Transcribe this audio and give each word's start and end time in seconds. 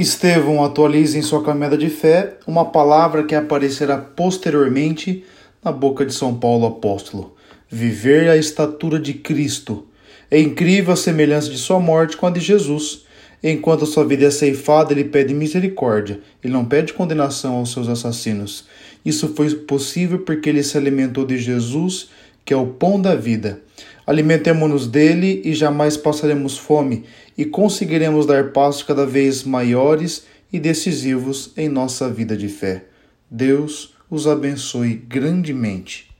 Estevão 0.00 0.64
atualiza 0.64 1.18
em 1.18 1.20
sua 1.20 1.44
caminhada 1.44 1.76
de 1.76 1.90
fé 1.90 2.38
uma 2.46 2.64
palavra 2.64 3.22
que 3.22 3.34
aparecerá 3.34 3.98
posteriormente 3.98 5.22
na 5.62 5.70
boca 5.70 6.06
de 6.06 6.14
São 6.14 6.34
Paulo 6.34 6.64
apóstolo: 6.64 7.36
viver 7.68 8.30
a 8.30 8.36
estatura 8.38 8.98
de 8.98 9.12
Cristo. 9.12 9.86
É 10.30 10.40
incrível 10.40 10.94
a 10.94 10.96
semelhança 10.96 11.50
de 11.50 11.58
sua 11.58 11.78
morte 11.78 12.16
com 12.16 12.26
a 12.26 12.30
de 12.30 12.40
Jesus. 12.40 13.04
Enquanto 13.42 13.84
sua 13.84 14.06
vida 14.06 14.24
é 14.24 14.30
ceifada, 14.30 14.94
ele 14.94 15.04
pede 15.04 15.34
misericórdia, 15.34 16.18
ele 16.42 16.54
não 16.54 16.64
pede 16.64 16.94
condenação 16.94 17.56
aos 17.56 17.70
seus 17.70 17.86
assassinos. 17.86 18.64
Isso 19.04 19.34
foi 19.34 19.54
possível 19.54 20.20
porque 20.20 20.48
ele 20.48 20.62
se 20.62 20.78
alimentou 20.78 21.26
de 21.26 21.36
Jesus, 21.36 22.08
que 22.42 22.54
é 22.54 22.56
o 22.56 22.66
pão 22.66 22.98
da 22.98 23.14
vida. 23.14 23.60
Alimentemo-nos 24.10 24.88
dele 24.88 25.40
e 25.44 25.54
jamais 25.54 25.96
passaremos 25.96 26.58
fome, 26.58 27.04
e 27.38 27.44
conseguiremos 27.44 28.26
dar 28.26 28.50
passos 28.50 28.82
cada 28.82 29.06
vez 29.06 29.44
maiores 29.44 30.26
e 30.52 30.58
decisivos 30.58 31.52
em 31.56 31.68
nossa 31.68 32.10
vida 32.10 32.36
de 32.36 32.48
fé. 32.48 32.86
Deus 33.30 33.94
os 34.10 34.26
abençoe 34.26 34.94
grandemente. 34.94 36.08